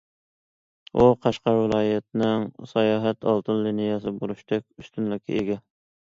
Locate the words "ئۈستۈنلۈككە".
4.79-5.37